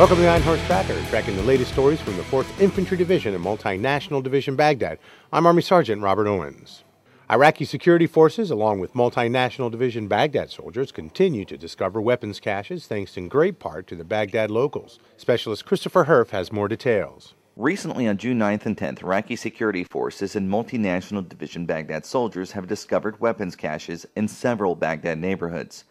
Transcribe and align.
Welcome 0.00 0.16
to 0.16 0.22
the 0.22 0.28
Iron 0.28 0.40
Horse 0.40 0.64
Tracker, 0.64 0.98
tracking 1.10 1.36
the 1.36 1.42
latest 1.42 1.72
stories 1.72 2.00
from 2.00 2.16
the 2.16 2.22
4th 2.22 2.58
Infantry 2.58 2.96
Division 2.96 3.34
and 3.34 3.44
Multinational 3.44 4.22
Division 4.22 4.56
Baghdad. 4.56 4.98
I'm 5.30 5.44
Army 5.44 5.60
Sergeant 5.60 6.00
Robert 6.00 6.26
Owens. 6.26 6.84
Iraqi 7.30 7.66
security 7.66 8.06
forces, 8.06 8.50
along 8.50 8.80
with 8.80 8.94
Multinational 8.94 9.70
Division 9.70 10.08
Baghdad 10.08 10.48
soldiers, 10.48 10.90
continue 10.90 11.44
to 11.44 11.58
discover 11.58 12.00
weapons 12.00 12.40
caches 12.40 12.86
thanks 12.86 13.18
in 13.18 13.28
great 13.28 13.58
part 13.58 13.86
to 13.88 13.94
the 13.94 14.02
Baghdad 14.02 14.50
locals. 14.50 14.98
Specialist 15.18 15.66
Christopher 15.66 16.06
Herff 16.06 16.30
has 16.30 16.50
more 16.50 16.66
details. 16.66 17.34
Recently, 17.54 18.08
on 18.08 18.16
June 18.16 18.38
9th 18.38 18.64
and 18.64 18.78
10th, 18.78 19.02
Iraqi 19.02 19.36
security 19.36 19.84
forces 19.84 20.34
and 20.34 20.48
multinational 20.48 21.28
division 21.28 21.66
Baghdad 21.66 22.06
soldiers 22.06 22.52
have 22.52 22.66
discovered 22.66 23.20
weapons 23.20 23.54
caches 23.54 24.06
in 24.16 24.28
several 24.28 24.74
Baghdad 24.76 25.18
neighborhoods. 25.18 25.84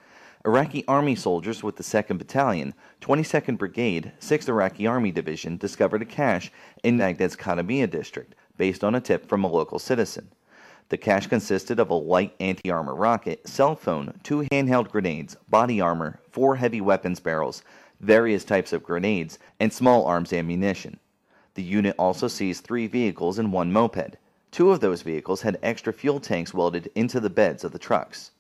Iraqi 0.46 0.86
Army 0.88 1.16
soldiers 1.16 1.64
with 1.64 1.76
the 1.76 1.84
2nd 1.84 2.18
Battalion, 2.18 2.73
22nd 3.02 3.58
Brigade, 3.58 4.13
6th 4.22 4.48
Iraqi 4.48 4.88
Army 4.88 5.12
Division 5.12 5.58
discovered 5.58 6.02
a 6.02 6.05
cache 6.05 6.50
in 6.82 6.98
Baghdad's 6.98 7.36
Kadamiyah 7.36 7.90
district 7.90 8.36
based 8.55 8.82
on 8.82 8.96
a 8.96 9.02
tip 9.02 9.27
from 9.27 9.44
a 9.44 9.49
local 9.49 9.80
citizen. 9.80 10.32
The 10.88 10.98
cache 10.98 11.27
consisted 11.27 11.77
of 11.77 11.90
a 11.90 11.94
light 11.94 12.36
anti 12.40 12.72
armor 12.72 12.96
rocket, 12.96 13.49
cell 13.49 13.76
phone, 13.76 14.18
two 14.23 14.44
handheld 14.49 14.90
grenades, 14.90 15.36
body 15.49 15.82
armor, 15.82 16.22
four 16.32 16.55
heavy 16.55 16.80
weapons 16.80 17.20
barrels, 17.20 17.62
various 17.99 18.46
types 18.46 18.71
of 18.71 18.82
grenades, 18.82 19.40
and 19.60 19.74
small 19.74 20.05
arms 20.05 20.32
ammunition. 20.32 21.02
The 21.55 21.63
unit 21.63 21.96
also 21.99 22.30
seized 22.30 22.63
three 22.63 22.88
vehicles 22.88 23.40
and 23.40 23.52
one 23.52 23.74
moped. 23.74 24.16
Two 24.52 24.71
of 24.71 24.80
those 24.80 25.02
vehicles 25.02 25.41
had 25.41 25.60
extra 25.62 25.91
fuel 25.91 26.21
tanks 26.21 26.54
welded 26.54 26.90
into 26.96 27.20
the 27.20 27.30
beds 27.30 27.66
of 27.66 27.74
the 27.74 27.77
trucks. 27.77 28.32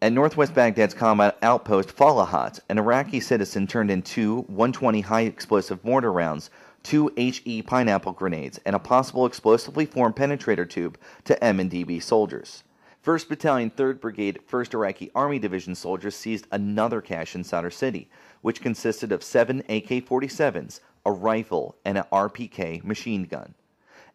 At 0.00 0.12
northwest 0.12 0.54
Baghdad's 0.54 0.94
combat 0.94 1.36
outpost 1.42 1.88
Falahat, 1.88 2.60
an 2.68 2.78
Iraqi 2.78 3.18
citizen 3.18 3.66
turned 3.66 3.90
in 3.90 4.02
two 4.02 4.42
120 4.42 5.00
high 5.00 5.22
explosive 5.22 5.84
mortar 5.84 6.12
rounds, 6.12 6.50
two 6.84 7.10
HE 7.16 7.62
pineapple 7.62 8.12
grenades, 8.12 8.60
and 8.64 8.76
a 8.76 8.78
possible 8.78 9.26
explosively 9.26 9.86
formed 9.86 10.14
penetrator 10.14 10.70
tube 10.70 10.98
to 11.24 11.36
MND-B 11.42 11.98
soldiers. 11.98 12.62
1st 13.04 13.28
Battalion, 13.28 13.70
3rd 13.72 14.00
Brigade, 14.00 14.38
1st 14.48 14.74
Iraqi 14.74 15.10
Army 15.16 15.40
Division 15.40 15.74
soldiers 15.74 16.14
seized 16.14 16.46
another 16.52 17.00
cache 17.00 17.34
in 17.34 17.42
Sadr 17.42 17.70
City, 17.70 18.08
which 18.40 18.60
consisted 18.60 19.10
of 19.10 19.24
seven 19.24 19.64
AK 19.68 20.06
47s, 20.06 20.78
a 21.06 21.10
rifle, 21.10 21.74
and 21.84 21.98
an 21.98 22.04
RPK 22.12 22.84
machine 22.84 23.24
gun. 23.24 23.52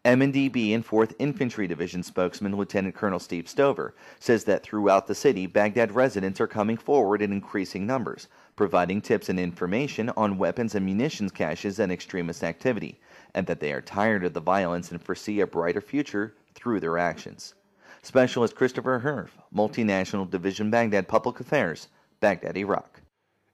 MND-B 0.06 0.74
and 0.74 0.86
4th 0.86 1.14
Infantry 1.18 1.66
Division 1.66 2.04
spokesman 2.04 2.58
Lieutenant 2.58 2.94
Colonel 2.94 3.20
Steve 3.20 3.48
Stover 3.48 3.96
says 4.20 4.44
that 4.44 4.62
throughout 4.62 5.08
the 5.08 5.16
city, 5.16 5.48
Baghdad 5.48 5.94
residents 5.94 6.42
are 6.42 6.48
coming 6.48 6.76
forward 6.76 7.22
in 7.22 7.32
increasing 7.32 7.88
numbers, 7.88 8.28
providing 8.58 9.00
tips 9.00 9.30
and 9.30 9.40
information 9.40 10.10
on 10.18 10.38
weapons 10.38 10.76
and 10.76 10.86
munitions 10.86 11.32
caches 11.32 11.80
and 11.80 11.90
extremist 11.90 12.44
activity, 12.44 13.00
and 13.34 13.48
that 13.48 13.62
they 13.62 13.72
are 13.72 13.80
tired 13.80 14.26
of 14.26 14.34
the 14.34 14.42
violence 14.42 14.92
and 14.92 15.02
foresee 15.02 15.40
a 15.40 15.48
brighter 15.48 15.80
future 15.80 16.36
through 16.54 16.82
their 16.82 16.98
actions. 16.98 17.54
Specialist 18.02 18.56
Christopher 18.58 19.00
Herff, 19.00 19.30
Multinational 19.56 20.30
Division 20.30 20.70
Baghdad 20.70 21.08
Public 21.08 21.40
Affairs, 21.40 21.88
Baghdad, 22.20 22.58
Iraq. 22.58 23.00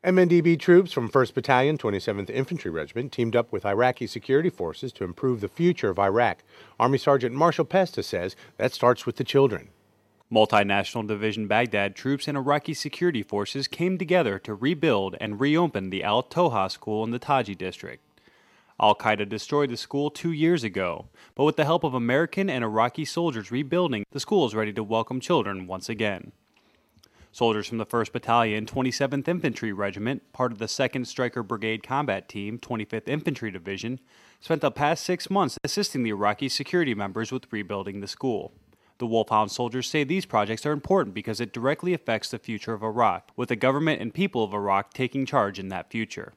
MND-B 0.02 0.56
troops 0.56 0.94
from 0.94 1.10
1st 1.10 1.34
Battalion, 1.34 1.78
27th 1.78 2.30
Infantry 2.30 2.72
Regiment 2.72 3.12
teamed 3.12 3.36
up 3.36 3.52
with 3.52 3.66
Iraqi 3.66 4.08
security 4.08 4.50
forces 4.50 4.94
to 4.94 5.04
improve 5.04 5.42
the 5.42 5.50
future 5.50 5.90
of 5.90 6.00
Iraq. 6.00 6.42
Army 6.80 6.98
Sergeant 6.98 7.36
Marshall 7.36 7.66
Pesta 7.66 8.02
says 8.02 8.34
that 8.56 8.72
starts 8.72 9.06
with 9.06 9.18
the 9.18 9.26
children. 9.26 9.68
Multinational 10.32 11.06
Division 11.06 11.48
Baghdad 11.48 11.98
troops 11.98 12.30
and 12.30 12.38
Iraqi 12.38 12.74
security 12.74 13.22
forces 13.22 13.68
came 13.68 13.98
together 13.98 14.40
to 14.40 14.54
rebuild 14.54 15.18
and 15.20 15.42
reopen 15.42 15.90
the 15.90 16.06
Al 16.06 16.24
Thoha 16.24 16.72
school 16.72 17.04
in 17.04 17.12
the 17.12 17.20
Taji 17.20 17.56
district. 17.56 18.02
Al 18.80 18.96
Qaeda 18.96 19.28
destroyed 19.28 19.70
the 19.70 19.76
school 19.76 20.10
two 20.10 20.32
years 20.32 20.64
ago, 20.64 21.08
but 21.36 21.44
with 21.44 21.58
the 21.58 21.66
help 21.66 21.84
of 21.84 21.94
American 21.94 22.50
and 22.50 22.64
Iraqi 22.64 23.04
soldiers 23.04 23.52
rebuilding, 23.52 24.06
the 24.14 24.22
school 24.22 24.48
is 24.48 24.56
ready 24.56 24.72
to 24.72 24.82
welcome 24.82 25.20
children 25.20 25.68
once 25.68 25.90
again. 25.90 26.32
Soldiers 27.32 27.68
from 27.68 27.78
the 27.78 27.86
1st 27.86 28.12
Battalion, 28.12 28.66
27th 28.66 29.28
Infantry 29.28 29.72
Regiment, 29.72 30.32
part 30.34 30.52
of 30.52 30.58
the 30.58 30.66
2nd 30.66 31.06
Stryker 31.06 31.44
Brigade 31.44 31.84
Combat 31.84 32.28
Team, 32.28 32.58
25th 32.58 33.08
Infantry 33.08 33.52
Division, 33.52 34.00
spent 34.40 34.62
the 34.62 34.72
past 34.72 35.04
six 35.04 35.30
months 35.30 35.58
assisting 35.64 36.02
the 36.02 36.10
Iraqi 36.10 36.50
security 36.50 36.96
members 36.96 37.32
with 37.32 37.52
rebuilding 37.52 38.00
the 38.00 38.08
school. 38.08 38.52
The 38.98 39.06
Wolfhound 39.06 39.52
soldiers 39.52 39.88
say 39.88 40.04
these 40.04 40.26
projects 40.26 40.66
are 40.66 40.72
important 40.72 41.14
because 41.14 41.40
it 41.40 41.54
directly 41.54 41.94
affects 41.94 42.32
the 42.32 42.40
future 42.40 42.74
of 42.74 42.84
Iraq, 42.84 43.32
with 43.36 43.50
the 43.50 43.56
government 43.56 44.02
and 44.02 44.14
people 44.14 44.44
of 44.44 44.54
Iraq 44.54 44.94
taking 44.94 45.26
charge 45.26 45.60
in 45.60 45.70
that 45.70 45.92
future. 45.92 46.34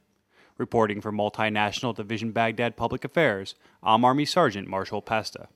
Reporting 0.59 1.00
for 1.00 1.10
Multinational 1.10 1.97
Division 1.97 2.32
Baghdad 2.32 2.76
Public 2.76 3.03
Affairs, 3.04 3.54
I'm 3.82 4.04
Army 4.04 4.26
Sergeant 4.26 4.69
Marshall 4.69 5.00
Pesta. 5.00 5.48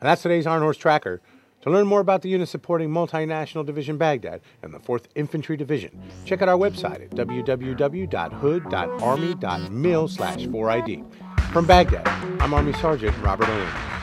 And 0.00 0.08
that's 0.08 0.22
today's 0.22 0.46
Iron 0.46 0.62
Horse 0.62 0.76
Tracker. 0.76 1.20
To 1.62 1.70
learn 1.70 1.86
more 1.86 2.00
about 2.00 2.22
the 2.22 2.28
unit 2.28 2.48
supporting 2.48 2.88
Multinational 2.88 3.66
Division 3.66 3.98
Baghdad 3.98 4.40
and 4.62 4.72
the 4.72 4.78
4th 4.78 5.06
Infantry 5.16 5.56
Division, 5.56 6.00
check 6.24 6.40
out 6.40 6.48
our 6.48 6.56
website 6.56 7.02
at 7.02 7.10
www.hood.army.mil 7.10 10.08
slash 10.08 10.46
4ID. 10.46 11.04
From 11.52 11.66
Baghdad, 11.66 12.06
I'm 12.40 12.54
Army 12.54 12.72
Sergeant 12.74 13.16
Robert 13.22 13.48
Owens. 13.48 13.97